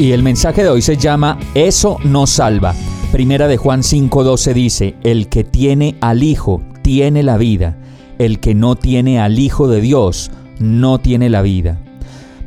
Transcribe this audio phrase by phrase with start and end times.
[0.00, 2.74] Y el mensaje de hoy se llama Eso no salva.
[3.12, 7.76] Primera de Juan 5:12 dice, El que tiene al Hijo tiene la vida
[8.20, 11.78] el que no tiene al Hijo de Dios no tiene la vida.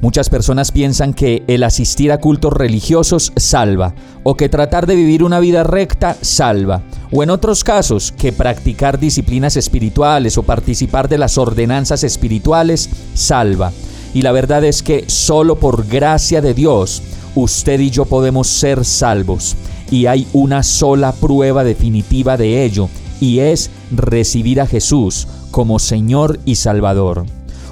[0.01, 5.23] Muchas personas piensan que el asistir a cultos religiosos salva, o que tratar de vivir
[5.23, 11.17] una vida recta salva, o en otros casos que practicar disciplinas espirituales o participar de
[11.17, 13.71] las ordenanzas espirituales salva.
[14.13, 17.01] Y la verdad es que solo por gracia de Dios
[17.35, 19.55] usted y yo podemos ser salvos.
[19.91, 22.89] Y hay una sola prueba definitiva de ello,
[23.19, 27.25] y es recibir a Jesús como Señor y Salvador.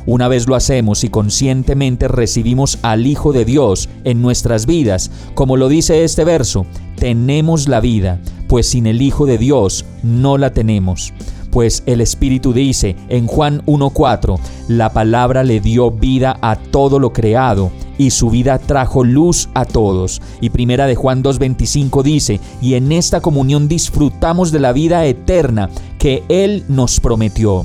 [0.06, 5.58] Una vez lo hacemos y conscientemente recibimos al Hijo de Dios en nuestras vidas, como
[5.58, 10.54] lo dice este verso, tenemos la vida, pues sin el Hijo de Dios no la
[10.54, 11.14] tenemos.
[11.52, 14.40] Pues el Espíritu dice en Juan 1.4,
[14.70, 17.72] la palabra le dio vida a todo lo creado
[18.02, 20.24] y su vida trajo luz a todos.
[20.42, 25.70] Y primera de Juan 2.25 dice, y en esta comunión disfrutamos de la vida eterna
[26.00, 27.64] que Él nos prometió.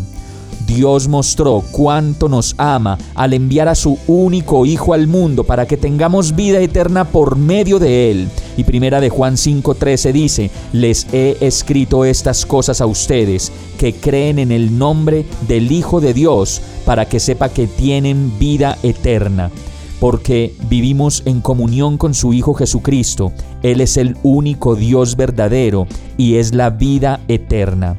[0.66, 5.78] Dios mostró cuánto nos ama al enviar a su único Hijo al mundo para que
[5.78, 8.28] tengamos vida eterna por medio de Él.
[8.58, 14.38] Y primera de Juan 5:13 dice, les he escrito estas cosas a ustedes que creen
[14.38, 19.50] en el nombre del Hijo de Dios para que sepa que tienen vida eterna
[20.06, 23.32] porque vivimos en comunión con su Hijo Jesucristo.
[23.64, 27.96] Él es el único Dios verdadero y es la vida eterna.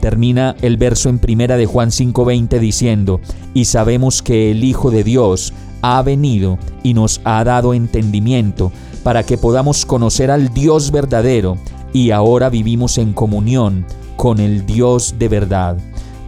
[0.00, 3.20] Termina el verso en primera de Juan 5:20 diciendo,
[3.54, 8.70] y sabemos que el Hijo de Dios ha venido y nos ha dado entendimiento
[9.02, 11.58] para que podamos conocer al Dios verdadero
[11.92, 13.84] y ahora vivimos en comunión
[14.16, 15.76] con el Dios de verdad.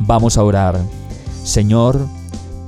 [0.01, 0.81] Vamos a orar.
[1.45, 2.05] Señor,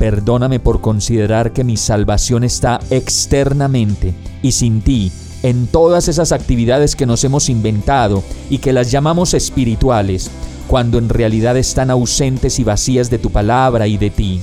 [0.02, 5.12] perdóname por considerar que mi salvación está externamente y sin ti
[5.44, 10.28] en todas esas actividades que nos hemos inventado y que las llamamos espirituales
[10.66, 14.40] cuando en realidad están ausentes y vacías de tu palabra y de ti.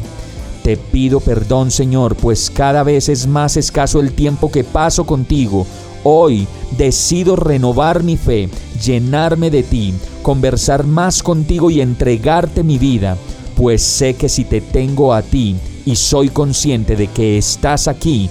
[0.63, 5.67] Te pido perdón, Señor, pues cada vez es más escaso el tiempo que paso contigo.
[6.05, 8.47] Hoy decido renovar mi fe,
[8.81, 13.17] llenarme de ti, conversar más contigo y entregarte mi vida,
[13.59, 18.29] pues sé que si te tengo a ti y soy consciente de que estás aquí,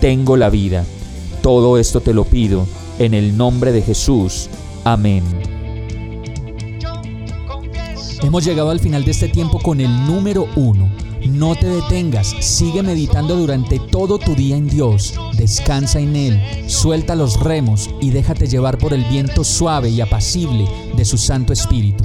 [0.00, 0.84] tengo la vida.
[1.42, 2.64] Todo esto te lo pido
[3.00, 4.48] en el nombre de Jesús.
[4.84, 5.24] Amén.
[8.22, 10.88] Hemos llegado al final de este tiempo con el número uno.
[11.28, 17.16] No te detengas, sigue meditando durante todo tu día en Dios, descansa en Él, suelta
[17.16, 22.04] los remos y déjate llevar por el viento suave y apacible de su Santo Espíritu.